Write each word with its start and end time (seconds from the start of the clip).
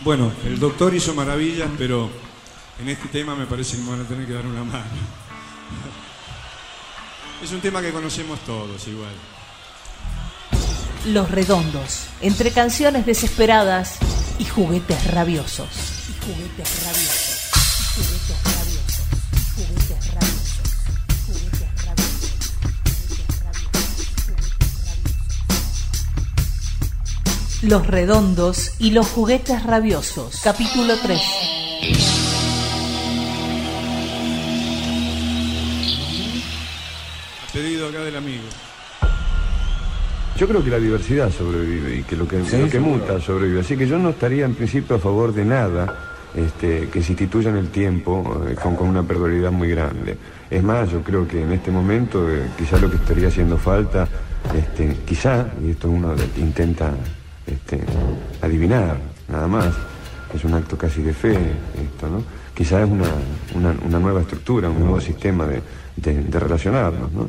Bueno, 0.00 0.32
el 0.44 0.60
doctor 0.60 0.94
hizo 0.94 1.14
maravillas, 1.14 1.68
pero 1.76 2.08
en 2.80 2.88
este 2.88 3.08
tema 3.08 3.34
me 3.34 3.46
parece 3.46 3.76
que 3.76 3.82
me 3.82 3.90
van 3.90 4.02
a 4.02 4.04
tener 4.04 4.26
que 4.26 4.34
dar 4.34 4.46
una 4.46 4.62
mano. 4.62 4.84
Es 7.42 7.50
un 7.52 7.60
tema 7.60 7.82
que 7.82 7.92
conocemos 7.92 8.38
todos 8.40 8.86
igual. 8.88 9.12
Los 11.06 11.30
Redondos, 11.30 12.06
entre 12.20 12.50
canciones 12.50 13.06
desesperadas 13.06 13.98
y 14.38 14.44
juguetes 14.44 15.12
rabiosos. 15.12 15.68
Y 16.08 16.24
juguetes 16.24 16.84
rabiosos. 16.84 17.50
Juguetes 17.94 18.40
rabiosos. 18.40 18.45
Los 27.66 27.84
Redondos 27.84 28.76
y 28.78 28.92
los 28.92 29.08
juguetes 29.08 29.64
rabiosos. 29.64 30.40
Capítulo 30.44 30.94
3. 31.02 31.20
A 37.42 37.52
pedido 37.52 37.88
acá 37.88 38.04
del 38.04 38.14
amigo. 38.14 38.44
Yo 40.36 40.46
creo 40.46 40.62
que 40.62 40.70
la 40.70 40.78
diversidad 40.78 41.32
sobrevive 41.32 41.96
y 41.96 42.02
que 42.04 42.14
lo 42.14 42.28
que, 42.28 42.38
lo 42.38 42.70
que 42.70 42.78
muta 42.78 43.20
sobrevive. 43.20 43.62
Así 43.62 43.76
que 43.76 43.88
yo 43.88 43.98
no 43.98 44.10
estaría 44.10 44.44
en 44.44 44.54
principio 44.54 44.94
a 44.94 44.98
favor 45.00 45.34
de 45.34 45.44
nada 45.44 46.14
este, 46.36 46.88
que 46.88 47.02
se 47.02 47.12
instituya 47.12 47.50
en 47.50 47.56
el 47.56 47.70
tiempo 47.70 48.44
eh, 48.48 48.54
con, 48.54 48.76
con 48.76 48.86
una 48.86 49.02
perduridad 49.02 49.50
muy 49.50 49.70
grande. 49.70 50.16
Es 50.48 50.62
más, 50.62 50.92
yo 50.92 51.02
creo 51.02 51.26
que 51.26 51.42
en 51.42 51.50
este 51.50 51.72
momento 51.72 52.30
eh, 52.30 52.46
quizá 52.56 52.78
lo 52.78 52.88
que 52.88 52.96
estaría 52.96 53.26
haciendo 53.26 53.58
falta, 53.58 54.06
este, 54.56 54.98
quizá, 55.04 55.48
y 55.66 55.70
esto 55.72 55.90
uno 55.90 56.14
intenta 56.36 56.94
este, 57.46 57.80
adivinar, 58.42 58.98
nada 59.28 59.46
más, 59.46 59.66
es 60.34 60.44
un 60.44 60.54
acto 60.54 60.76
casi 60.76 61.02
de 61.02 61.12
fe 61.14 61.32
esto, 61.32 62.08
¿no? 62.08 62.22
Quizá 62.54 62.82
es 62.82 62.90
una, 62.90 63.08
una, 63.54 63.74
una 63.86 63.98
nueva 63.98 64.20
estructura, 64.22 64.68
un 64.70 64.80
nuevo 64.80 65.00
sistema 65.00 65.46
de, 65.46 65.62
de- 65.96 66.22
de 66.24 66.40
relacionarnos, 66.40 67.12
¿no? 67.12 67.28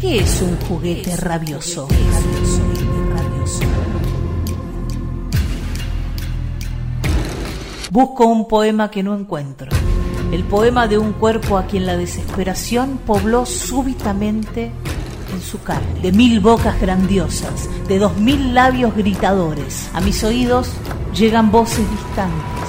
¿Qué 0.00 0.18
es 0.18 0.42
un 0.42 0.56
juguete 0.68 1.16
rabioso? 1.16 1.88
Busco 7.90 8.26
un 8.26 8.48
poema 8.48 8.90
que 8.90 9.02
no 9.02 9.14
encuentro. 9.16 9.70
El 10.32 10.44
poema 10.44 10.88
de 10.88 10.98
un 10.98 11.12
cuerpo 11.12 11.58
a 11.58 11.66
quien 11.66 11.86
la 11.86 11.96
desesperación 11.96 12.98
pobló 13.06 13.46
súbitamente 13.46 14.72
en 15.32 15.40
su 15.40 15.62
carne. 15.62 16.00
De 16.00 16.12
mil 16.12 16.40
bocas 16.40 16.80
grandiosas, 16.80 17.68
de 17.88 17.98
dos 17.98 18.16
mil 18.16 18.54
labios 18.54 18.94
gritadores. 18.94 19.90
A 19.94 20.00
mis 20.00 20.22
oídos 20.24 20.72
llegan 21.14 21.50
voces 21.50 21.88
distantes, 21.90 22.68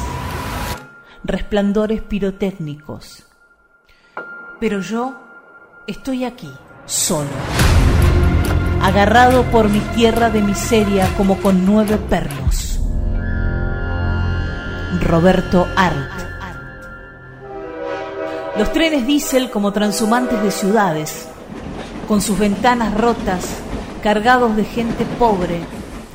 resplandores 1.23 2.01
pirotécnicos. 2.01 3.23
Pero 4.59 4.79
yo 4.81 5.15
estoy 5.87 6.23
aquí, 6.23 6.51
solo, 6.85 7.29
agarrado 8.81 9.43
por 9.51 9.69
mi 9.69 9.79
tierra 9.95 10.29
de 10.29 10.41
miseria 10.41 11.07
como 11.17 11.37
con 11.37 11.65
nueve 11.65 11.97
pernos. 11.97 12.79
Roberto 15.01 15.67
Arlt. 15.75 16.14
Los 18.57 18.71
trenes 18.71 19.05
diésel 19.05 19.51
como 19.51 19.73
transhumantes 19.73 20.41
de 20.41 20.49
ciudades, 20.49 21.25
con 22.07 22.21
sus 22.21 22.39
ventanas 22.39 22.93
rotas, 22.93 23.45
cargados 24.01 24.55
de 24.55 24.63
gente 24.63 25.05
pobre 25.19 25.59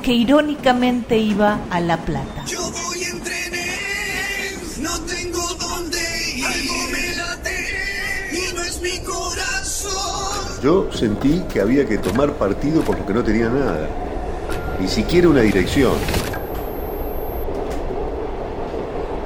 que 0.01 0.13
irónicamente 0.13 1.17
iba 1.17 1.59
a 1.69 1.79
La 1.79 1.97
Plata. 1.97 2.43
Yo 2.47 2.59
voy 2.61 3.03
en 3.03 3.21
trenes, 3.21 4.79
no 4.79 4.99
tengo 5.01 5.39
dónde 5.59 5.99
ir. 6.35 6.45
Algo 6.45 6.73
me 6.91 7.15
late 7.15 8.31
y 8.31 8.55
no 8.55 8.63
es 8.63 8.81
mi 8.81 8.97
corazón. 8.99 10.63
Yo 10.63 10.91
sentí 10.91 11.43
que 11.53 11.61
había 11.61 11.87
que 11.87 11.99
tomar 11.99 12.33
partido 12.33 12.81
por 12.81 12.97
lo 12.97 13.05
que 13.05 13.13
no 13.13 13.23
tenía 13.23 13.49
nada. 13.49 13.87
Ni 14.79 14.87
siquiera 14.87 15.29
una 15.29 15.41
dirección. 15.41 15.93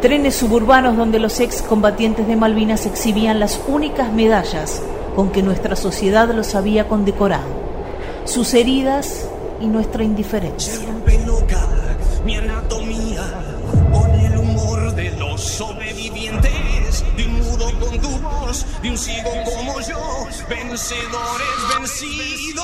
Trenes 0.06 0.36
suburbanos 0.36 0.96
donde 0.98 1.18
los 1.18 1.40
excombatientes 1.40 2.28
de 2.28 2.36
Malvinas 2.36 2.86
exhibían 2.86 3.40
las 3.40 3.60
únicas 3.68 4.14
medallas 4.14 4.84
con 5.16 5.32
que 5.32 5.42
nuestra 5.42 5.76
sociedad 5.76 6.32
los 6.32 6.54
había 6.54 6.88
condecorado. 6.88 7.48
Sus 8.24 8.54
heridas 8.54 9.28
y 9.60 9.66
nuestra 9.66 10.04
indiferencia. 10.04 10.74
Se 10.74 10.86
rompe 10.86 11.26
loca 11.26 11.68
mi 12.24 12.36
anatomía 12.36 13.24
con 13.92 14.12
el 14.12 14.38
humor 14.38 14.94
de 14.94 15.10
los 15.18 15.42
sobrevivientes. 15.42 17.04
De 17.18 17.26
un 17.26 17.40
mudo 17.40 17.66
con 17.80 18.00
tu 18.00 18.10
voz, 18.20 18.64
de 18.84 18.92
un 18.92 18.98
ciego 19.00 19.32
como 19.44 19.82
yo, 19.82 20.28
vencedores 20.48 21.80
vencidos. 21.80 22.64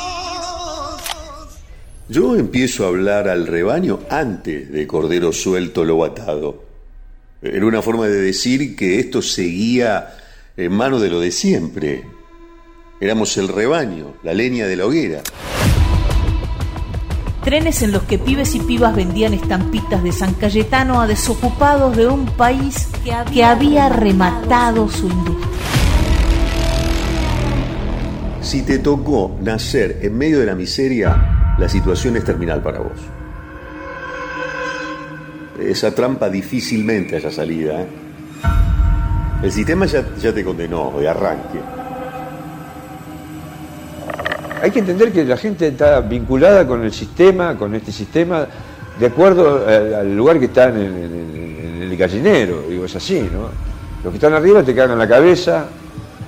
Yo 2.08 2.35
empiezo 2.35 2.85
a 2.85 2.90
hablar 2.90 3.28
al 3.28 3.47
rebaño 3.47 3.97
antes 4.12 4.72
de 4.72 4.85
cordero 4.85 5.34
suelto 5.34 5.84
lo 5.84 6.03
atado. 6.03 6.70
Era 7.41 7.66
una 7.66 7.81
forma 7.81 8.06
de 8.07 8.22
decir 8.22 8.75
que 8.75 9.00
esto 9.00 9.24
seguía 9.24 10.16
en 10.56 10.72
mano 10.72 11.00
de 11.00 11.09
lo 11.09 11.19
de 11.19 11.31
siempre. 11.31 12.03
Éramos 13.00 13.35
el 13.38 13.47
rebaño, 13.47 14.13
la 14.22 14.35
leña 14.35 14.68
de 14.68 14.75
la 14.75 14.85
hoguera. 14.85 15.24
Trenes 17.44 17.81
en 17.81 17.94
los 17.94 18.03
que 18.03 18.19
pibes 18.19 18.53
y 18.53 18.59
pibas 18.59 18.96
vendían 18.96 19.34
estampitas 19.34 20.03
de 20.03 20.12
San 20.12 20.35
Cayetano 20.35 21.02
a 21.02 21.07
desocupados 21.07 21.97
de 21.97 22.06
un 22.06 22.28
país 22.28 22.88
que 23.03 23.44
había, 23.44 23.90
rematado 23.90 24.88
su 24.88 25.08
industria. 25.08 25.47
Si 28.41 28.62
te 28.62 28.78
tocó 28.78 29.35
nacer 29.41 29.97
en 30.03 30.16
medio 30.16 30.40
de 30.40 30.46
la 30.46 30.53
miseria, 30.53 31.56
la 31.58 31.68
situación 31.68 32.18
es 32.18 32.23
terminal 32.23 32.62
para 32.62 32.81
vos. 32.81 33.20
Esa 35.69 35.94
trampa 35.94 36.29
difícilmente 36.29 37.16
haya 37.16 37.31
salida. 37.31 37.81
¿eh? 37.81 37.88
El 39.44 39.51
sistema 39.51 39.85
ya, 39.85 40.03
te 40.03 40.44
condenó 40.44 40.94
de 40.99 41.07
arranque. 41.07 41.59
Hay 44.61 44.69
que 44.69 44.79
entender 44.79 45.11
que 45.11 45.23
la 45.23 45.38
gente 45.38 45.67
está 45.67 46.01
vinculada 46.01 46.67
con 46.67 46.83
el 46.83 46.94
sistema, 46.94 47.57
con 47.57 47.73
este 47.73 47.91
sistema, 47.91 48.45
de 48.99 49.05
acuerdo 49.05 49.66
al, 49.67 50.16
lugar 50.16 50.38
que 50.38 50.45
está 50.45 50.69
en 50.69 51.89
el 51.89 51.97
gallinero. 51.97 52.63
Digo, 52.69 52.85
es 52.85 52.95
así, 52.95 53.22
¿no? 53.22 53.49
Los 54.03 54.11
que 54.11 54.17
están 54.17 54.33
arriba 54.33 54.63
te 54.63 54.75
cagan 54.75 54.97
la 54.97 55.07
cabeza, 55.07 55.66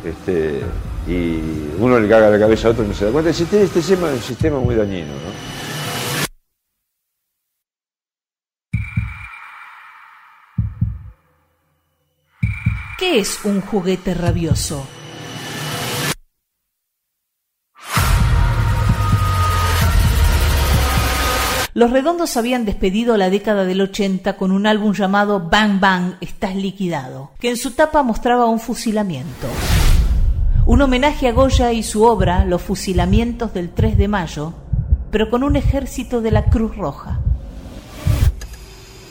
este, 0.03 0.61
y 1.07 1.39
uno 1.79 1.99
le 1.99 2.07
caga 2.07 2.29
la 2.29 2.39
cabeza 2.39 2.67
a 2.67 2.71
otro 2.71 2.83
y 2.83 2.87
no 2.87 2.93
se 2.93 3.05
da 3.05 3.11
cuenta. 3.11 3.29
Este, 3.29 3.43
este 3.63 3.81
sistema 3.81 4.09
es 4.09 4.15
un 4.15 4.21
sistema 4.21 4.59
muy 4.59 4.75
dañino, 4.75 5.07
¿no? 5.07 5.72
¿Qué 13.03 13.19
es 13.19 13.43
un 13.43 13.59
juguete 13.59 14.13
rabioso? 14.13 14.87
Los 21.73 21.91
Redondos 21.91 22.37
habían 22.37 22.63
despedido 22.63 23.17
la 23.17 23.29
década 23.29 23.65
del 23.65 23.81
80 23.81 24.37
con 24.37 24.53
un 24.53 24.65
álbum 24.65 24.93
llamado 24.93 25.49
Bang 25.49 25.81
Bang, 25.81 26.13
Estás 26.21 26.55
liquidado, 26.55 27.31
que 27.41 27.49
en 27.49 27.57
su 27.57 27.71
tapa 27.71 28.03
mostraba 28.03 28.45
un 28.45 28.61
fusilamiento. 28.61 29.47
Un 30.65 30.81
homenaje 30.81 31.27
a 31.27 31.33
Goya 31.33 31.73
y 31.73 31.83
su 31.83 32.03
obra 32.03 32.45
Los 32.45 32.61
fusilamientos 32.61 33.53
del 33.53 33.71
3 33.71 33.97
de 33.97 34.07
mayo, 34.07 34.53
pero 35.11 35.29
con 35.29 35.43
un 35.43 35.57
ejército 35.57 36.21
de 36.21 36.31
la 36.31 36.45
Cruz 36.45 36.77
Roja. 36.77 37.19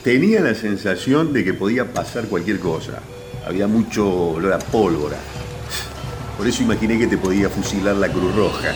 Tenía 0.03 0.41
la 0.41 0.55
sensación 0.55 1.31
de 1.31 1.43
que 1.43 1.53
podía 1.53 1.93
pasar 1.93 2.25
cualquier 2.25 2.59
cosa. 2.59 3.03
Había 3.45 3.67
mucho 3.67 4.09
olor 4.09 4.53
a 4.53 4.59
pólvora. 4.59 5.17
Por 6.37 6.47
eso 6.47 6.63
imaginé 6.63 6.97
que 6.97 7.07
te 7.07 7.17
podía 7.17 7.49
fusilar 7.49 7.95
la 7.95 8.09
Cruz 8.09 8.35
Roja. 8.35 8.73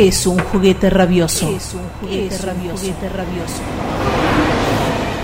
¿Qué 0.00 0.08
es 0.08 0.26
un 0.26 0.38
juguete 0.38 0.88
rabioso? 0.88 1.46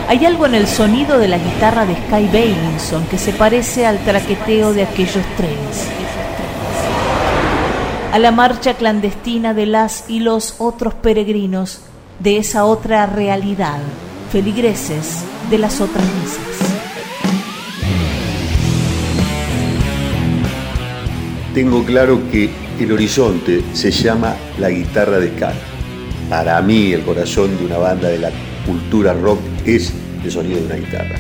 Hay 0.06 0.26
algo 0.26 0.44
en 0.44 0.55
el 0.55 0.67
sonido 0.67 1.19
de 1.19 1.28
la 1.28 1.38
guitarra 1.38 1.87
de 1.87 1.94
Sky 1.94 2.28
Bailinson 2.31 3.06
que 3.06 3.17
se 3.17 3.32
parece 3.32 3.87
al 3.87 3.99
traqueteo 4.05 4.75
de 4.75 4.82
aquellos 4.82 5.25
trenes. 5.38 5.88
A 8.12 8.19
la 8.19 8.32
marcha 8.32 8.75
clandestina 8.75 9.55
de 9.55 9.64
las 9.64 10.11
y 10.11 10.20
los 10.20 10.56
otros 10.58 10.93
peregrinos 10.93 11.81
de 12.19 12.37
esa 12.37 12.67
otra 12.67 13.06
realidad, 13.06 13.78
feligreses 14.31 15.25
de 15.49 15.56
las 15.56 15.81
otras 15.81 16.05
misas. 16.20 16.67
Tengo 21.55 21.82
claro 21.82 22.20
que 22.31 22.65
el 22.84 22.93
horizonte 22.93 23.62
se 23.73 23.90
llama 23.90 24.34
la 24.58 24.70
guitarra 24.70 25.19
de 25.19 25.28
Sky. 25.28 25.58
Para 26.28 26.61
mí, 26.62 26.93
el 26.93 27.02
corazón 27.02 27.56
de 27.58 27.67
una 27.67 27.78
banda 27.78 28.08
de 28.08 28.19
la 28.19 28.31
cultura 28.67 29.12
rock 29.14 29.40
es 29.64 29.93
el 30.25 30.31
sonido 30.31 30.58
de 30.61 30.67
una 30.67 30.75
guitarra. 30.76 31.17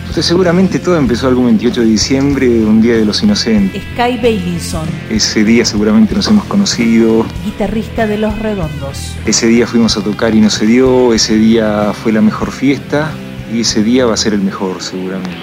Entonces, 0.00 0.26
seguramente 0.26 0.78
todo 0.78 0.98
empezó 0.98 1.28
algún 1.28 1.46
28 1.46 1.80
de 1.80 1.86
diciembre, 1.86 2.46
un 2.46 2.82
día 2.82 2.96
de 2.96 3.04
los 3.06 3.22
inocentes. 3.22 3.80
Sky 3.94 4.18
Bailinson, 4.22 4.86
Ese 5.08 5.42
día 5.42 5.64
seguramente 5.64 6.14
nos 6.14 6.26
hemos 6.28 6.44
conocido. 6.44 7.24
guitarrista 7.44 8.06
de 8.06 8.18
Los 8.18 8.38
Redondos. 8.38 9.14
Ese 9.24 9.46
día 9.46 9.66
fuimos 9.66 9.96
a 9.96 10.02
tocar 10.02 10.34
y 10.34 10.40
no 10.42 10.50
se 10.50 10.66
dio. 10.66 11.14
Ese 11.14 11.36
día 11.36 11.92
fue 11.94 12.12
la 12.12 12.20
mejor 12.20 12.50
fiesta. 12.50 13.10
Y 13.54 13.60
ese 13.60 13.82
día 13.82 14.04
va 14.04 14.14
a 14.14 14.16
ser 14.18 14.34
el 14.34 14.40
mejor, 14.42 14.82
seguramente. 14.82 15.36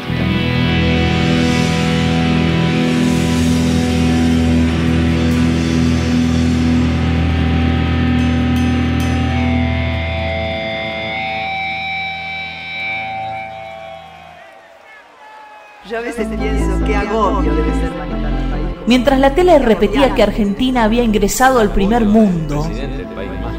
Mientras 18.89 19.19
la 19.19 19.35
tele 19.35 19.59
repetía 19.59 20.15
que 20.15 20.23
Argentina 20.23 20.83
había 20.83 21.03
ingresado 21.03 21.59
al 21.59 21.69
primer 21.69 22.05
mundo, 22.05 22.67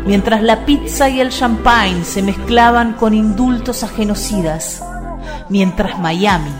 mientras 0.04 0.42
la 0.42 0.66
pizza 0.66 1.08
y 1.08 1.20
el 1.20 1.28
champagne 1.28 2.04
se 2.04 2.20
mezclaban 2.20 2.94
con 2.94 3.14
indultos 3.14 3.84
a 3.84 3.88
genocidas, 3.88 4.82
mientras 5.48 6.00
Miami 6.00 6.50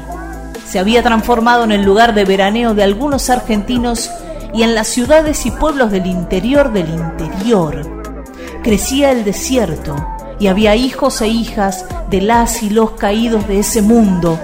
se 0.64 0.78
había 0.78 1.02
transformado 1.02 1.64
en 1.64 1.72
el 1.72 1.82
lugar 1.82 2.14
de 2.14 2.24
veraneo 2.24 2.72
de 2.74 2.84
algunos 2.84 3.28
argentinos 3.28 4.08
y 4.54 4.62
en 4.62 4.76
las 4.76 4.86
ciudades 4.86 5.46
y 5.46 5.50
pueblos 5.50 5.90
del 5.90 6.06
interior 6.06 6.72
del 6.72 6.90
interior, 6.90 8.04
crecía 8.62 9.10
el 9.10 9.24
desierto 9.24 9.96
y 10.38 10.46
había 10.46 10.76
hijos 10.76 11.20
e 11.22 11.26
hijas 11.26 11.86
de 12.08 12.20
las 12.20 12.62
y 12.62 12.70
los 12.70 12.92
caídos 12.92 13.48
de 13.48 13.58
ese 13.58 13.82
mundo 13.82 14.38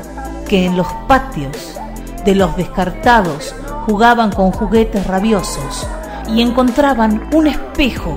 que 0.49 0.67
en 0.67 0.77
los 0.77 0.89
patios 1.07 1.79
de 2.25 2.35
los 2.35 2.57
descartados 2.57 3.55
jugaban 3.87 4.33
con 4.33 4.51
juguetes 4.51 5.07
rabiosos 5.07 5.87
y 6.29 6.43
encontraban 6.43 7.29
un 7.33 7.47
espejo 7.47 8.17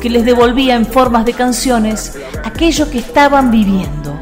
que 0.00 0.08
les 0.08 0.24
devolvía 0.24 0.76
en 0.76 0.86
formas 0.86 1.24
de 1.24 1.32
canciones 1.32 2.16
aquello 2.44 2.88
que 2.88 2.98
estaban 2.98 3.50
viviendo. 3.50 4.18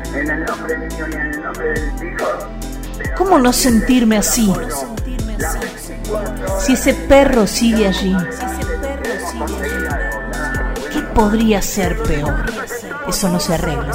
¿Cómo 3.17 3.39
no 3.39 3.53
sentirme 3.53 4.17
así? 4.17 4.51
Si 6.61 6.73
ese 6.73 6.95
perro 6.95 7.47
sigue 7.47 7.87
allí, 7.87 8.17
¿qué 10.93 11.03
podría 11.15 11.61
ser 11.61 12.03
peor? 12.03 12.47
Eso 13.07 13.29
no 13.29 13.39
se 13.39 13.55
arregla. 13.55 13.93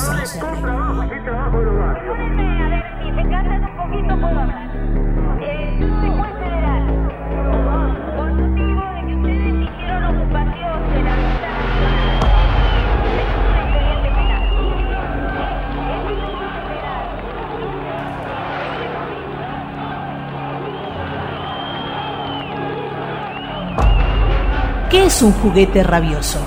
¿Qué 24.96 25.08
es 25.08 25.22
un 25.22 25.34
juguete 25.34 25.84
rabioso? 25.84 26.40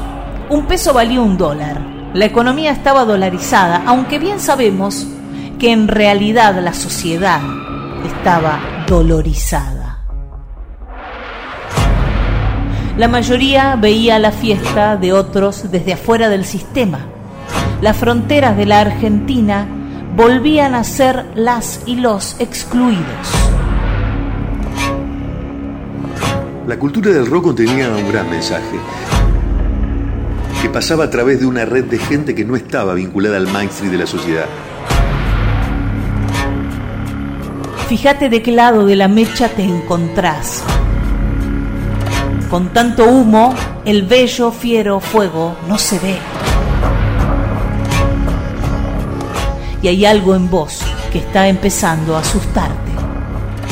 Un 0.49 0.65
peso 0.65 0.95
valía 0.95 1.21
un 1.21 1.37
dólar. 1.37 1.83
La 2.15 2.25
economía 2.25 2.71
estaba 2.71 3.05
dolarizada, 3.05 3.83
aunque 3.85 4.19
bien 4.19 4.41
sabemos 4.41 5.06
que 5.59 5.71
en 5.71 5.87
realidad 5.87 6.59
la 6.62 6.73
sociedad 6.73 7.43
estaba 8.06 8.59
dolorizada. 8.89 9.99
La 12.97 13.06
mayoría 13.09 13.77
veía 13.77 14.19
la 14.19 14.33
fiesta 14.33 14.97
de 14.97 15.12
otros 15.12 15.71
desde 15.71 15.93
afuera 15.93 16.31
del 16.31 16.47
sistema. 16.47 17.00
Las 17.83 17.99
fronteras 17.99 18.56
de 18.56 18.65
la 18.65 18.81
Argentina 18.81 19.69
volvían 20.17 20.75
a 20.75 20.85
ser 20.85 21.27
las 21.35 21.83
y 21.85 21.97
los 21.97 22.41
excluidos. 22.41 23.48
La 26.69 26.79
cultura 26.79 27.11
del 27.11 27.25
rock 27.25 27.44
contenía 27.44 27.88
un 27.88 28.12
gran 28.12 28.29
mensaje 28.29 28.79
que 30.61 30.69
pasaba 30.69 31.05
a 31.05 31.11
través 31.11 31.41
de 31.41 31.47
una 31.47 31.65
red 31.65 31.85
de 31.85 31.99
gente 31.99 32.35
que 32.35 32.44
no 32.44 32.56
estaba 32.56 32.93
vinculada 32.93 33.38
al 33.38 33.49
mainstream 33.49 33.91
de 33.91 33.97
la 33.97 34.06
sociedad. 34.06 34.44
Fíjate 37.88 38.28
de 38.28 38.43
qué 38.43 38.52
lado 38.52 38.85
de 38.85 38.97
la 38.97 39.09
mecha 39.09 39.49
te 39.49 39.62
encontrás. 39.62 40.62
Con 42.50 42.69
tanto 42.75 43.07
humo, 43.07 43.54
el 43.87 44.02
bello, 44.02 44.52
fiero 44.52 45.00
fuego 45.00 45.57
no 45.69 45.78
se 45.78 45.99
ve. 45.99 46.19
Y 49.81 49.88
hay 49.88 50.04
algo 50.04 50.35
en 50.35 50.50
vos 50.50 50.83
que 51.11 51.21
está 51.21 51.49
empezando 51.49 52.14
a 52.14 52.21
asustarte. 52.21 52.93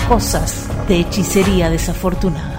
Cosas 0.09 0.67
de 0.89 1.01
hechicería 1.01 1.69
desafortunada. 1.69 2.56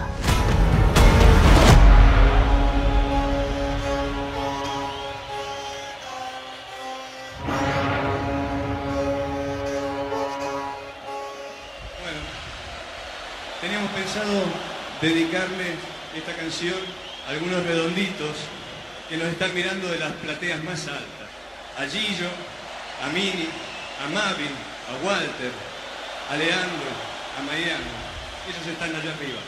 Que 19.10 19.18
nos 19.18 19.28
están 19.28 19.54
mirando 19.54 19.88
de 19.88 20.00
las 20.00 20.12
plateas 20.14 20.64
más 20.64 20.82
altas. 20.88 21.28
A 21.78 21.86
Gillo, 21.86 22.30
a 23.04 23.08
Mini, 23.14 23.48
a 24.04 24.10
Mavin, 24.10 24.52
a 24.90 25.06
Walter, 25.06 25.52
a 26.30 26.36
Leandro, 26.36 26.92
a 27.38 27.44
Mariano. 27.44 28.08
Ellos 28.48 28.68
están 28.68 28.90
allá 28.90 29.14
arriba. 29.14 29.40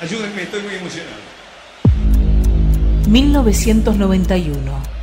Ayúdenme, 0.00 0.42
estoy 0.42 0.62
muy 0.62 0.74
emocionado. 0.74 1.34
1991. 3.08 4.94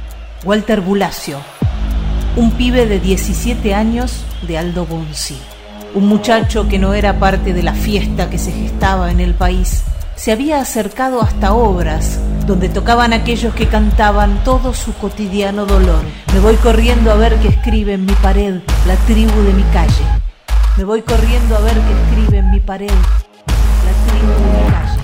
Walter 0.43 0.81
Bulacio, 0.81 1.39
un 2.36 2.51
pibe 2.51 2.88
de 2.88 3.00
17 3.00 3.75
años 3.75 4.24
de 4.48 4.58
Aldo 4.58 4.86
Bonzi. 4.86 5.38
Un 5.93 6.08
muchacho 6.08 6.67
que 6.67 6.79
no 6.79 6.93
era 6.93 7.20
parte 7.20 7.53
de 7.53 7.63
la 7.63 7.74
fiesta 7.74 8.29
que 8.29 8.38
se 8.38 8.51
gestaba 8.51 9.12
en 9.12 9.20
el 9.20 9.36
país, 9.36 9.84
se 10.22 10.32
había 10.32 10.62
acercado 10.62 11.20
hasta 11.24 11.54
obras 11.54 12.20
donde 12.46 12.70
tocaban 12.70 13.12
aquellos 13.12 13.56
que 13.56 13.68
cantaban 13.68 14.44
todo 14.44 14.72
su 14.75 14.94
cotidiano 14.94 15.66
dolor. 15.66 16.04
Me 16.32 16.40
voy 16.40 16.58
corriendo 16.58 17.12
a 17.12 17.16
ver 17.16 17.38
qué 17.40 17.48
escribe 17.48 17.94
en 17.94 18.06
mi 18.06 18.13
pared 18.13 18.62
la 18.86 18.96
tribu 19.08 19.42
de 19.42 19.54
mi 19.54 19.63
calle. 19.74 20.06
Me 20.78 20.84
voy 20.84 21.01
corriendo 21.01 21.58
a 21.58 21.62
ver 21.62 21.74
qué 21.74 21.94
escribe 22.04 22.38
en 22.38 22.51
mi 22.51 22.60
pared 22.60 22.92
la 22.92 23.94
tribu 24.12 24.32
de 24.32 24.46
mi 24.62 24.70
calle. 24.70 25.00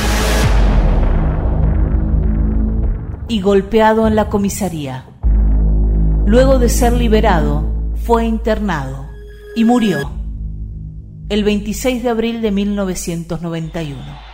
y 3.37 3.41
golpeado 3.41 4.07
en 4.07 4.15
la 4.15 4.29
comisaría. 4.29 5.05
Luego 6.25 6.57
de 6.57 6.69
ser 6.69 6.93
liberado, 6.93 7.63
fue 8.03 8.25
internado 8.25 9.05
y 9.55 9.63
murió 9.63 10.11
el 11.29 11.43
26 11.43 12.01
de 12.01 12.09
abril 12.09 12.41
de 12.41 12.49
1991. 12.49 14.26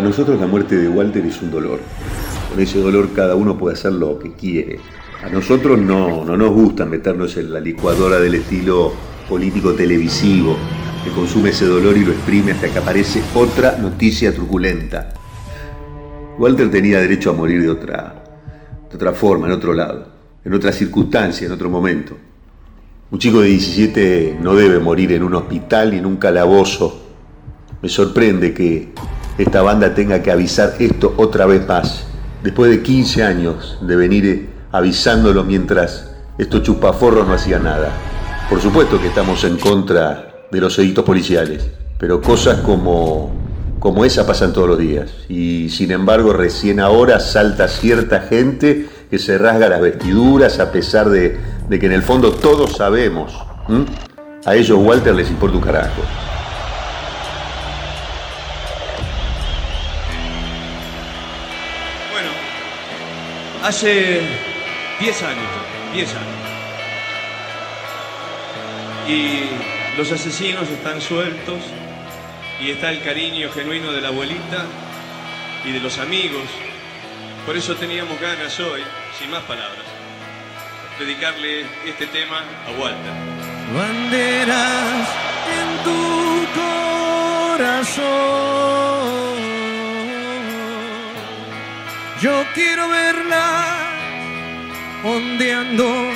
Para 0.00 0.08
nosotros 0.08 0.40
la 0.40 0.46
muerte 0.46 0.78
de 0.78 0.88
Walter 0.88 1.26
es 1.26 1.42
un 1.42 1.50
dolor. 1.50 1.78
Con 2.48 2.58
ese 2.58 2.80
dolor 2.80 3.10
cada 3.14 3.34
uno 3.34 3.58
puede 3.58 3.74
hacer 3.74 3.92
lo 3.92 4.18
que 4.18 4.32
quiere. 4.32 4.80
A 5.22 5.28
nosotros 5.28 5.78
no, 5.78 6.24
no 6.24 6.38
nos 6.38 6.52
gusta 6.52 6.86
meternos 6.86 7.36
en 7.36 7.52
la 7.52 7.60
licuadora 7.60 8.18
del 8.18 8.36
estilo 8.36 8.94
político 9.28 9.74
televisivo, 9.74 10.56
que 11.04 11.10
consume 11.10 11.50
ese 11.50 11.66
dolor 11.66 11.98
y 11.98 12.06
lo 12.06 12.12
exprime 12.12 12.52
hasta 12.52 12.70
que 12.70 12.78
aparece 12.78 13.22
otra 13.34 13.76
noticia 13.76 14.34
truculenta. 14.34 15.12
Walter 16.38 16.70
tenía 16.70 16.98
derecho 16.98 17.28
a 17.28 17.34
morir 17.34 17.60
de 17.60 17.68
otra, 17.68 18.24
de 18.88 18.96
otra 18.96 19.12
forma, 19.12 19.48
en 19.48 19.52
otro 19.52 19.74
lado, 19.74 20.06
en 20.42 20.54
otra 20.54 20.72
circunstancia, 20.72 21.46
en 21.46 21.52
otro 21.52 21.68
momento. 21.68 22.16
Un 23.10 23.18
chico 23.18 23.42
de 23.42 23.48
17 23.48 24.38
no 24.40 24.54
debe 24.54 24.78
morir 24.78 25.12
en 25.12 25.24
un 25.24 25.34
hospital 25.34 25.90
ni 25.90 25.98
en 25.98 26.06
un 26.06 26.16
calabozo. 26.16 27.02
Me 27.82 27.90
sorprende 27.90 28.54
que 28.54 28.94
esta 29.42 29.62
banda 29.62 29.94
tenga 29.94 30.22
que 30.22 30.30
avisar 30.30 30.74
esto 30.78 31.14
otra 31.16 31.46
vez 31.46 31.66
más, 31.66 32.04
después 32.42 32.70
de 32.70 32.82
15 32.82 33.22
años 33.24 33.78
de 33.80 33.96
venir 33.96 34.50
avisándolo 34.70 35.44
mientras 35.44 36.10
estos 36.36 36.62
chupaforros 36.62 37.26
no 37.26 37.34
hacían 37.34 37.64
nada. 37.64 37.90
Por 38.48 38.60
supuesto 38.60 39.00
que 39.00 39.08
estamos 39.08 39.42
en 39.44 39.56
contra 39.56 40.46
de 40.50 40.60
los 40.60 40.78
editos 40.78 41.04
policiales, 41.04 41.68
pero 41.98 42.20
cosas 42.20 42.60
como, 42.60 43.32
como 43.78 44.04
esa 44.04 44.26
pasan 44.26 44.52
todos 44.52 44.68
los 44.68 44.78
días. 44.78 45.10
Y 45.28 45.70
sin 45.70 45.90
embargo, 45.90 46.32
recién 46.32 46.80
ahora 46.80 47.20
salta 47.20 47.68
cierta 47.68 48.20
gente 48.20 48.88
que 49.10 49.18
se 49.18 49.38
rasga 49.38 49.68
las 49.68 49.80
vestiduras 49.80 50.58
a 50.60 50.70
pesar 50.70 51.08
de, 51.08 51.38
de 51.68 51.78
que 51.78 51.86
en 51.86 51.92
el 51.92 52.02
fondo 52.02 52.32
todos 52.32 52.76
sabemos. 52.76 53.32
A 54.44 54.54
ellos 54.54 54.78
Walter 54.80 55.14
les 55.14 55.30
importa 55.30 55.56
un 55.56 55.62
carajo. 55.62 56.02
Hace 63.62 64.20
10 65.00 65.22
años, 65.22 65.48
10 65.94 66.14
años. 66.14 66.26
Y 69.08 69.96
los 69.96 70.12
asesinos 70.12 70.68
están 70.68 71.00
sueltos 71.00 71.58
y 72.60 72.70
está 72.70 72.90
el 72.90 73.02
cariño 73.02 73.50
genuino 73.50 73.92
de 73.92 74.00
la 74.00 74.08
abuelita 74.08 74.66
y 75.64 75.72
de 75.72 75.80
los 75.80 75.98
amigos. 75.98 76.44
Por 77.46 77.56
eso 77.56 77.74
teníamos 77.74 78.20
ganas 78.20 78.60
hoy, 78.60 78.82
sin 79.18 79.30
más 79.30 79.42
palabras, 79.44 79.84
dedicarle 80.98 81.64
este 81.86 82.06
tema 82.06 82.44
a 82.66 82.70
Walter. 82.80 83.12
Banderas 83.74 85.08
en 85.58 85.84
tu 85.84 86.46
corazón. 87.56 88.49
Yo 92.20 92.44
quiero 92.52 92.86
verlas 92.90 93.78
ondeando, 95.02 96.10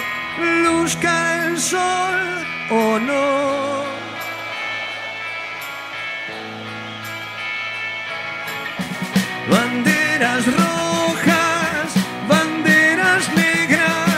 luzca 0.62 1.46
el 1.46 1.58
sol 1.58 2.44
o 2.70 2.98
no. 2.98 3.84
Banderas 9.50 10.44
rojas, 10.46 11.94
banderas 12.28 13.32
negras, 13.34 14.10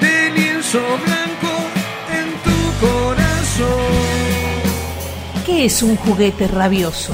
de 0.00 0.30
lienzo 0.30 0.78
blanco 0.78 1.54
en 2.08 2.26
tu 2.44 2.86
corazón. 2.86 3.74
¿Qué 5.44 5.64
es 5.64 5.82
un 5.82 5.96
juguete 5.96 6.46
rabioso? 6.46 7.12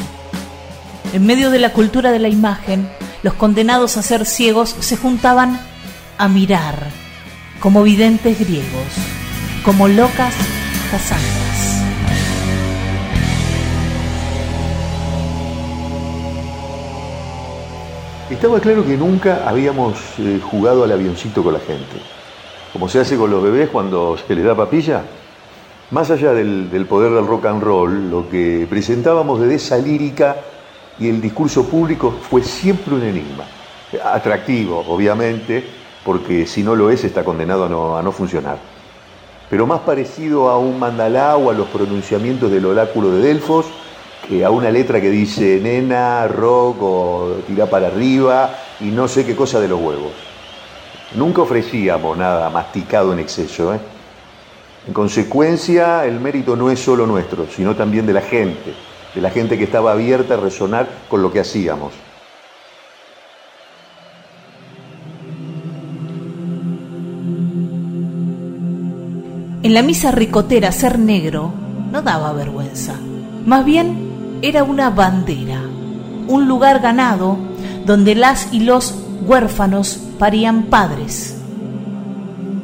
En 1.15 1.25
medio 1.25 1.51
de 1.51 1.61
la 1.61 1.73
cultura 1.73 2.13
de 2.13 2.19
la 2.19 2.29
imagen, 2.29 2.87
los 3.23 3.35
condenados 3.35 3.97
a 3.97 4.03
ser 4.03 4.25
ciegos 4.25 4.75
se 4.81 4.97
juntaban 4.97 5.61
a 6.17 6.29
mirar, 6.29 6.91
como 7.61 7.83
videntes 7.83 8.39
griegos, 8.39 8.87
como 9.65 9.89
locas 9.89 10.35
casandras. 10.91 11.41
Estaba 18.31 18.61
claro 18.61 18.87
que 18.87 18.97
nunca 18.97 19.47
habíamos 19.47 19.99
eh, 20.19 20.41
jugado 20.43 20.85
al 20.85 20.93
avioncito 20.93 21.43
con 21.43 21.53
la 21.53 21.61
gente, 21.61 21.97
como 22.73 22.89
se 22.89 23.00
hace 23.00 23.17
con 23.17 23.31
los 23.31 23.43
bebés 23.43 23.69
cuando 23.69 24.17
se 24.17 24.35
les 24.35 24.45
da 24.45 24.55
papilla. 24.55 25.03
Más 25.91 26.11
allá 26.11 26.33
del, 26.33 26.71
del 26.71 26.87
poder 26.87 27.12
del 27.12 27.27
rock 27.27 27.47
and 27.47 27.62
roll, 27.62 28.11
lo 28.11 28.31
que 28.31 28.67
presentábamos 28.71 29.41
de 29.41 29.57
esa 29.57 29.77
lírica 29.77 30.37
y 31.00 31.09
el 31.09 31.21
discurso 31.21 31.64
público 31.64 32.14
fue 32.28 32.42
siempre 32.42 32.95
un 32.95 33.02
enigma. 33.02 33.45
Atractivo, 34.04 34.85
obviamente, 34.87 35.64
porque 36.04 36.47
si 36.47 36.62
no 36.62 36.76
lo 36.76 36.90
es 36.90 37.02
está 37.04 37.25
condenado 37.25 37.97
a 37.97 38.02
no, 38.02 38.12
funcionar. 38.12 38.59
Pero 39.49 39.66
más 39.66 39.80
parecido 39.80 40.49
a 40.49 40.59
un 40.59 40.78
mandalá 40.78 41.37
o 41.37 41.50
a 41.50 41.54
los 41.54 41.66
pronunciamientos 41.69 42.50
del 42.50 42.66
oráculo 42.66 43.11
de 43.11 43.23
Delfos 43.23 43.66
que 44.28 44.45
a 44.45 44.50
una 44.50 44.71
letra 44.71 45.00
que 45.00 45.11
dice 45.11 45.59
nena, 45.61 46.28
rock 46.28 46.76
o 46.83 47.37
tirá 47.47 47.66
para 47.66 47.88
arriba 47.88 48.54
y 48.78 48.85
no 48.85 49.09
sé 49.09 49.26
qué 49.26 49.35
cosa 49.35 49.59
de 49.59 49.66
los 49.66 49.80
huevos. 49.80 50.12
Nunca 51.16 51.42
ofrecíamos 51.42 52.16
nada 52.16 52.49
masticado 52.50 53.12
en 53.12 53.19
exceso. 53.19 53.75
¿eh? 53.75 53.80
En 54.87 54.92
consecuencia, 54.92 56.04
el 56.04 56.21
mérito 56.21 56.54
no 56.54 56.71
es 56.71 56.78
solo 56.78 57.07
nuestro, 57.07 57.47
sino 57.49 57.75
también 57.75 58.07
de 58.07 58.12
la 58.12 58.21
gente, 58.21 58.75
de 59.14 59.21
la 59.21 59.31
gente 59.31 59.59
que 59.59 59.64
estaba 59.64 59.93
abierta 59.93 60.35
a 60.35 60.37
resonar 60.38 60.88
con 61.09 61.23
lo 61.23 61.33
que 61.33 61.40
hacíamos. 61.40 61.93
En 69.62 69.75
la 69.75 69.83
misa 69.83 70.11
ricotera 70.11 70.73
ser 70.73 70.99
negro 70.99 71.52
no 71.93 72.00
daba 72.00 72.33
vergüenza. 72.33 72.95
Más 73.45 73.64
bien 73.64 74.38
era 74.43 74.64
una 74.64 74.88
bandera, 74.90 75.61
un 76.29 76.49
lugar 76.49 76.81
ganado 76.81 77.37
donde 77.85 78.14
las 78.14 78.52
y 78.52 78.61
los 78.61 78.95
huérfanos 79.26 80.00
parían 80.19 80.64
padres. 80.64 81.37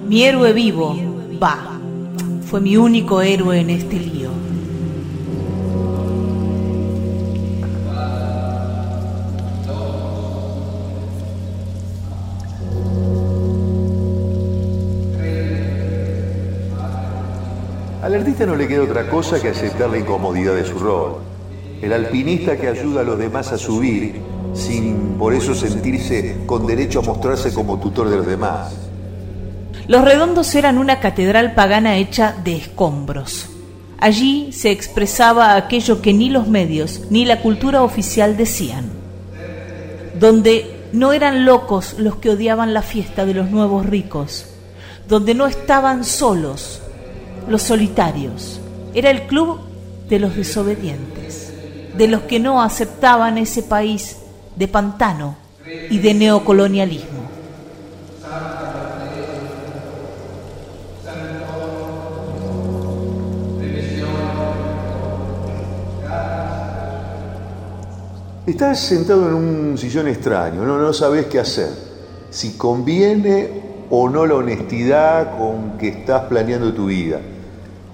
Mi 0.09 0.23
héroe 0.25 0.53
vivo, 0.53 0.97
va, 1.43 1.79
fue 2.49 2.61
mi 2.61 2.76
único 2.76 3.21
héroe 3.21 3.61
en 3.61 3.71
este 3.71 3.99
lío. 3.99 4.46
Artista 18.17 18.47
no 18.47 18.57
le 18.57 18.67
queda 18.67 18.83
otra 18.83 19.09
cosa 19.09 19.41
que 19.41 19.51
aceptar 19.51 19.91
la 19.91 19.99
incomodidad 19.99 20.55
de 20.55 20.65
su 20.65 20.79
rol. 20.79 21.19
El 21.81 21.93
alpinista 21.93 22.57
que 22.57 22.69
ayuda 22.69 23.03
a 23.03 23.05
los 23.05 23.19
demás 23.19 23.53
a 23.53 23.59
subir 23.59 24.21
sin 24.55 25.17
por 25.19 25.35
eso 25.35 25.55
sentirse 25.55 26.39
con 26.47 26.67
derecho 26.67 27.01
a 27.01 27.03
mostrarse 27.03 27.53
como 27.53 27.79
tutor 27.79 28.09
de 28.09 28.17
los 28.17 28.27
demás. 28.27 28.75
Los 29.87 30.05
redondos 30.05 30.55
eran 30.55 30.79
una 30.79 30.99
catedral 31.01 31.55
pagana 31.55 31.97
hecha 31.97 32.35
de 32.43 32.57
escombros. 32.57 33.51
Allí 33.99 34.53
se 34.53 34.71
expresaba 34.71 35.57
aquello 35.57 36.01
que 36.01 36.13
ni 36.13 36.31
los 36.31 36.49
medios 36.49 37.03
ni 37.11 37.25
la 37.25 37.41
cultura 37.41 37.83
oficial 37.83 38.37
decían, 38.37 38.91
donde 40.19 40.89
no 40.93 41.13
eran 41.13 41.45
locos 41.45 41.97
los 41.99 42.17
que 42.17 42.31
odiaban 42.31 42.75
la 42.75 42.83
fiesta 42.83 43.27
de 43.27 43.35
los 43.35 43.51
nuevos 43.51 43.87
ricos, 43.87 44.47
donde 45.09 45.35
no 45.35 45.47
estaban 45.47 46.05
solos 46.05 46.83
los 47.49 47.62
solitarios, 47.62 48.61
era 48.95 49.11
el 49.11 49.26
club 49.26 49.61
de 50.09 50.19
los 50.19 50.37
desobedientes, 50.37 51.53
de 51.97 52.09
los 52.09 52.23
que 52.23 52.41
no 52.41 52.62
aceptaban 52.62 53.38
ese 53.38 53.62
país 53.62 54.19
de 54.57 54.69
pantano 54.69 55.37
y 55.91 55.99
de 55.99 56.15
neocolonialismo. 56.15 57.26
Estás 68.47 68.79
sentado 68.79 69.29
en 69.29 69.35
un 69.35 69.79
sillón 69.79 70.07
extraño, 70.07 70.65
no, 70.65 70.79
no 70.79 70.93
sabes 70.93 71.26
qué 71.26 71.41
hacer. 71.41 71.69
Si 72.31 72.53
conviene 72.57 73.67
o 73.91 74.09
no 74.09 74.25
la 74.25 74.37
honestidad 74.37 75.37
con 75.37 75.76
que 75.79 75.88
estás 75.88 76.23
planeando 76.25 76.73
tu 76.73 76.87
vida. 76.87 77.21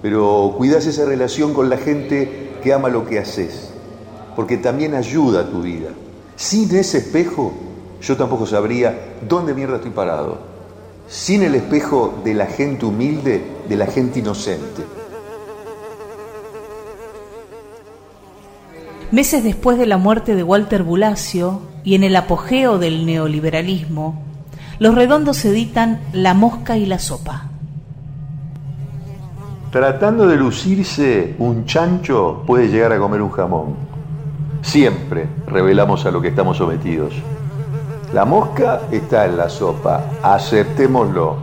Pero 0.03 0.53
cuidas 0.57 0.85
esa 0.85 1.05
relación 1.05 1.53
con 1.55 1.69
la 1.69 1.77
gente 1.77 2.51
que 2.61 2.73
ama 2.73 2.89
lo 2.89 3.07
que 3.07 3.17
haces. 3.17 3.71
porque 4.35 4.57
también 4.57 4.95
ayuda 4.95 5.41
a 5.41 5.49
tu 5.49 5.61
vida. 5.61 5.89
Sin 6.35 6.75
ese 6.75 6.97
espejo, 6.97 7.53
yo 8.01 8.17
tampoco 8.17 8.47
sabría 8.47 9.13
dónde 9.27 9.53
mierda 9.53 9.75
estoy 9.75 9.91
parado. 9.91 10.39
Sin 11.07 11.43
el 11.43 11.53
espejo 11.53 12.19
de 12.23 12.33
la 12.33 12.47
gente 12.47 12.85
humilde, 12.87 13.43
de 13.69 13.75
la 13.75 13.85
gente 13.85 14.19
inocente. 14.19 14.83
Meses 19.11 19.43
después 19.43 19.77
de 19.77 19.85
la 19.85 19.97
muerte 19.97 20.35
de 20.35 20.41
Walter 20.41 20.81
Bulacio 20.81 21.61
y 21.83 21.93
en 21.93 22.03
el 22.03 22.15
apogeo 22.15 22.79
del 22.79 23.05
neoliberalismo, 23.05 24.19
los 24.79 24.95
redondos 24.95 25.45
editan 25.45 26.01
La 26.11 26.33
mosca 26.33 26.77
y 26.77 26.87
la 26.87 26.97
sopa. 26.97 27.52
Tratando 29.73 30.27
de 30.27 30.35
lucirse, 30.35 31.33
un 31.39 31.65
chancho 31.65 32.43
puede 32.45 32.67
llegar 32.67 32.93
a 32.93 32.99
comer 32.99 33.23
un 33.23 33.31
jamón. 33.31 33.75
Siempre 34.61 35.27
revelamos 35.47 36.05
a 36.05 36.11
lo 36.11 36.21
que 36.21 36.27
estamos 36.27 36.57
sometidos. 36.57 37.15
La 38.13 38.23
mosca 38.23 38.81
está 38.91 39.25
en 39.25 39.35
la 39.35 39.49
sopa, 39.49 40.03
aceptémoslo. 40.21 41.37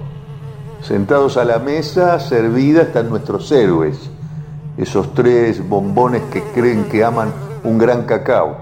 Sentados 0.80 1.38
a 1.38 1.44
la 1.44 1.58
mesa, 1.58 2.20
servida, 2.20 2.82
están 2.82 3.10
nuestros 3.10 3.50
héroes. 3.50 3.98
Esos 4.76 5.12
tres 5.12 5.68
bombones 5.68 6.22
que 6.30 6.40
creen 6.54 6.84
que 6.84 7.02
aman 7.02 7.32
un 7.64 7.78
gran 7.78 8.04
cacao. 8.04 8.58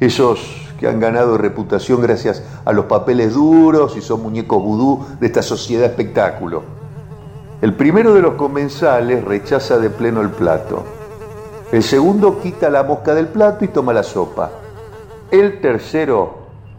Esos 0.00 0.72
que 0.78 0.88
han 0.88 1.00
ganado 1.00 1.36
reputación 1.36 2.00
gracias 2.00 2.42
a 2.64 2.72
los 2.72 2.86
papeles 2.86 3.34
duros 3.34 3.94
y 3.98 4.00
son 4.00 4.22
muñecos 4.22 4.62
vudú 4.62 5.04
de 5.20 5.26
esta 5.26 5.42
sociedad 5.42 5.84
espectáculo. 5.84 6.79
El 7.62 7.74
primero 7.74 8.14
de 8.14 8.22
los 8.22 8.34
comensales 8.34 9.22
rechaza 9.22 9.76
de 9.76 9.90
pleno 9.90 10.22
el 10.22 10.30
plato. 10.30 10.82
El 11.70 11.82
segundo 11.82 12.40
quita 12.40 12.70
la 12.70 12.84
mosca 12.84 13.14
del 13.14 13.28
plato 13.28 13.66
y 13.66 13.68
toma 13.68 13.92
la 13.92 14.02
sopa. 14.02 14.50
El 15.30 15.60
tercero 15.60 16.38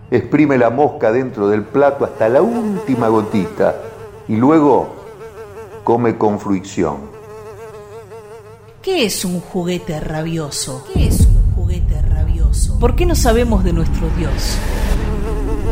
exprime 0.09 0.57
la 0.57 0.71
mosca 0.71 1.11
dentro 1.11 1.47
del 1.49 1.63
plato 1.63 2.03
hasta 2.03 2.27
la 2.29 2.41
última 2.41 3.09
gotita 3.09 3.75
y 4.27 4.37
luego 4.37 4.89
come 5.83 6.17
con 6.17 6.39
fruición. 6.39 7.11
¿Qué 8.81 9.05
es 9.05 9.23
un 9.23 9.39
juguete 9.39 9.99
rabioso? 9.99 10.83
¿Qué 10.91 11.07
es 11.07 11.27
un 11.27 11.53
juguete 11.55 12.01
rabioso? 12.01 12.79
¿Por 12.79 12.95
qué 12.95 13.05
no 13.05 13.13
sabemos 13.13 13.63
de 13.63 13.73
nuestro 13.73 14.07
Dios? 14.17 14.57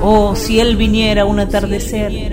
Oh, 0.04 0.36
si 0.36 0.60
Él 0.60 0.78
viniera 0.78 1.26
un 1.26 1.40
atardecer. 1.40 2.12
Y 2.12 2.30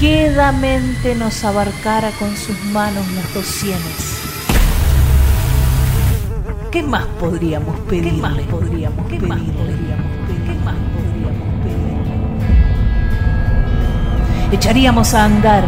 quedamente 0.00 1.14
nos 1.14 1.44
abarcara 1.44 2.10
con 2.12 2.34
sus 2.34 2.58
manos 2.72 3.06
las 3.12 3.34
dos 3.34 3.44
sienes. 3.44 4.18
¿Qué 6.72 6.82
más 6.82 7.04
podríamos 7.20 7.78
pedirle? 7.80 8.12
¿Qué 8.12 8.20
más 8.22 8.40
podríamos 8.44 9.06
¿Qué 9.08 9.18
más 9.20 9.40
podríamos 9.40 10.06
pedir? 10.26 10.44
¿Qué 10.46 10.54
más 10.64 10.74
podríamos 10.94 11.48
pedir? 11.62 11.78
Echaríamos 14.52 15.12
a 15.12 15.24
andar 15.24 15.64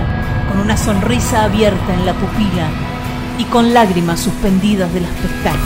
con 0.48 0.60
una 0.60 0.78
sonrisa 0.78 1.44
abierta 1.44 1.92
en 1.92 2.06
la 2.06 2.14
pupila 2.14 2.68
y 3.38 3.44
con 3.44 3.74
lágrimas 3.74 4.20
suspendidas 4.20 4.94
de 4.94 5.00
las 5.02 5.10
pestañas. 5.10 5.60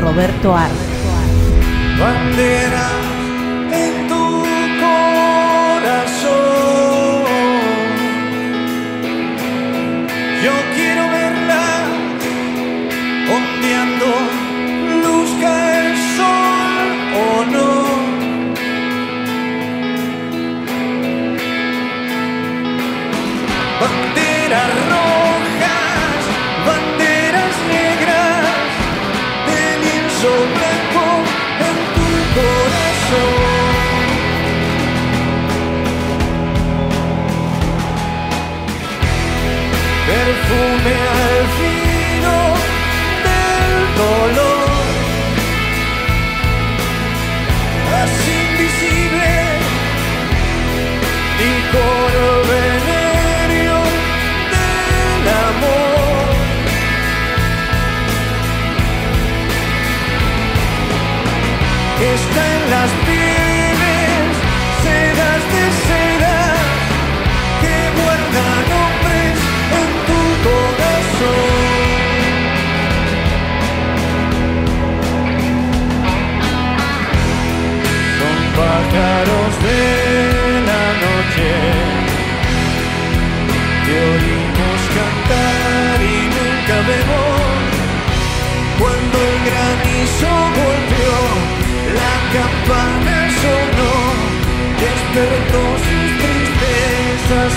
Roberto 0.00 0.56
Arre. 0.56 0.89
Bandera 2.00 3.09
man. 40.84 41.09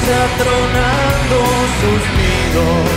Tristezas 0.04 0.32
atronando 0.32 1.38
sus 1.80 2.04
nidos. 2.18 2.90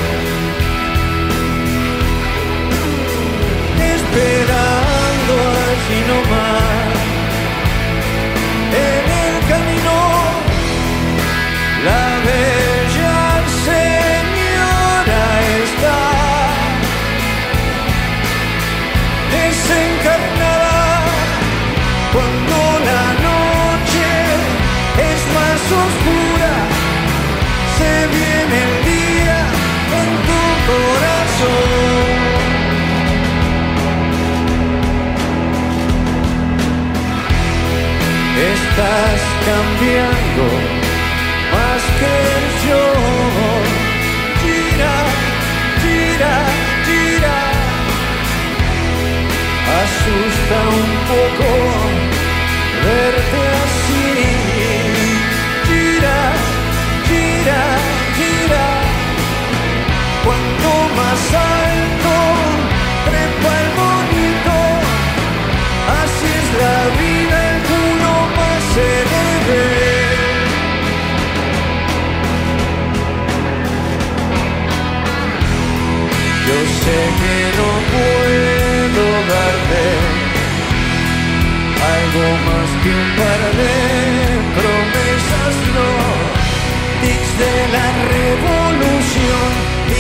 Esperando 3.95 5.33
allí 5.67 6.01
nomás 6.09 6.86
que 82.87 82.93
un 82.93 83.11
par 83.19 83.43
de 83.61 83.75
promesas 84.59 85.55
no 85.77 85.91
Tics 87.03 87.33
de 87.43 87.57
la 87.77 87.89
revolución, 88.15 89.51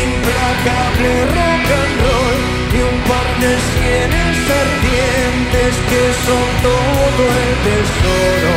implacable 0.04 1.10
rock 1.36 1.66
and 1.80 1.94
roll 2.04 2.40
Y 2.76 2.80
un 2.92 2.98
par 3.10 3.28
de 3.42 3.52
sienes 3.70 4.36
ardientes 4.64 5.72
que 5.90 6.04
son 6.26 6.46
todo 6.66 7.22
el 7.42 7.52
tesoro 7.66 8.56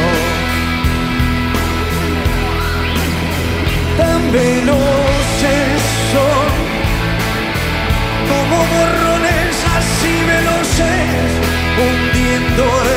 Tan 3.99 4.21
veloces 4.31 5.79
son 6.13 6.49
como 8.29 8.57
borrones 8.57 9.55
así 9.77 10.13
veloces 10.33 11.29
hundiendo 11.81 12.88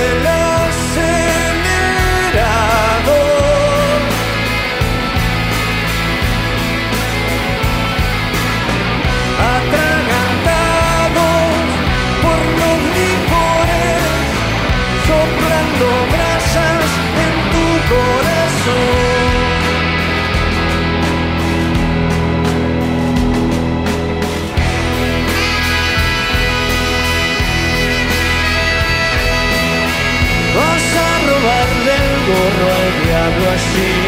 see 33.70 34.01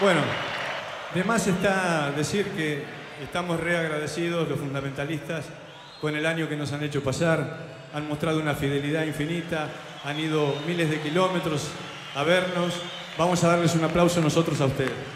Bueno, 0.00 0.20
de 1.14 1.24
más 1.24 1.46
está 1.46 2.10
decir 2.10 2.48
que 2.50 2.84
estamos 3.22 3.60
reagradecidos 3.60 4.48
los 4.48 4.58
fundamentalistas 4.58 5.46
con 6.00 6.16
el 6.16 6.26
año 6.26 6.48
que 6.48 6.56
nos 6.56 6.72
han 6.72 6.82
hecho 6.82 7.02
pasar. 7.02 7.74
Han 7.94 8.08
mostrado 8.08 8.40
una 8.40 8.54
fidelidad 8.54 9.04
infinita, 9.04 9.68
han 10.04 10.18
ido 10.18 10.56
miles 10.66 10.90
de 10.90 11.00
kilómetros 11.00 11.68
a 12.14 12.24
vernos. 12.24 12.74
Vamos 13.16 13.44
a 13.44 13.48
darles 13.48 13.74
un 13.74 13.84
aplauso 13.84 14.20
nosotros 14.20 14.60
a 14.60 14.66
ustedes. 14.66 15.13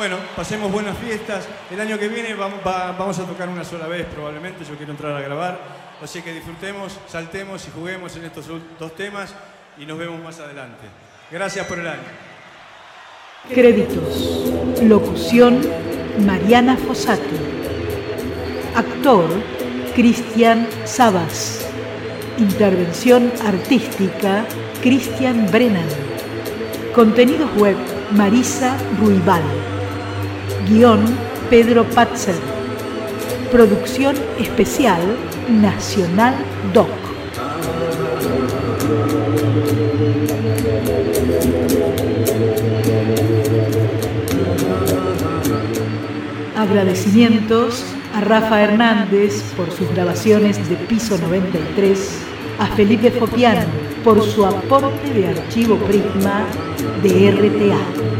Bueno, 0.00 0.16
pasemos 0.34 0.72
buenas 0.72 0.96
fiestas. 0.96 1.46
El 1.70 1.78
año 1.78 1.98
que 1.98 2.08
viene 2.08 2.32
vamos, 2.32 2.60
va- 2.66 2.92
vamos 2.98 3.18
a 3.18 3.24
tocar 3.26 3.50
una 3.50 3.62
sola 3.66 3.86
vez 3.86 4.06
probablemente. 4.06 4.64
Yo 4.64 4.74
quiero 4.74 4.92
entrar 4.92 5.12
a 5.14 5.20
grabar. 5.20 5.58
Así 6.02 6.22
que 6.22 6.32
disfrutemos, 6.32 6.98
saltemos 7.06 7.68
y 7.68 7.70
juguemos 7.70 8.16
en 8.16 8.24
estos 8.24 8.46
dos 8.78 8.94
temas 8.96 9.34
y 9.76 9.84
nos 9.84 9.98
vemos 9.98 10.18
más 10.22 10.40
adelante. 10.40 10.86
Gracias 11.30 11.66
por 11.66 11.80
el 11.80 11.86
año. 11.86 12.00
Créditos. 13.52 14.80
Locución, 14.84 15.60
Mariana 16.24 16.78
Fossati. 16.78 17.36
Actor, 18.74 19.26
Cristian 19.94 20.66
Sabas. 20.86 21.66
Intervención 22.38 23.30
artística, 23.44 24.46
Cristian 24.82 25.46
Brennan. 25.52 25.84
Contenidos 26.94 27.54
web, 27.58 27.76
Marisa 28.12 28.78
Ruibal. 28.98 29.42
Guión, 30.70 31.00
Pedro 31.50 31.82
Patzer. 31.82 32.36
Producción 33.50 34.14
especial, 34.38 35.00
Nacional 35.48 36.34
Doc. 36.72 36.88
Agradecimientos 46.56 47.84
a 48.14 48.20
Rafa 48.20 48.62
Hernández 48.62 49.42
por 49.56 49.72
sus 49.72 49.90
grabaciones 49.90 50.68
de 50.68 50.76
Piso 50.76 51.18
93, 51.18 52.18
a 52.60 52.66
Felipe 52.76 53.10
Fopiano 53.10 53.66
por 54.04 54.22
su 54.22 54.46
aporte 54.46 55.12
de 55.12 55.26
archivo 55.26 55.76
Prisma 55.78 56.44
de 57.02 57.32
RTA. 57.32 58.19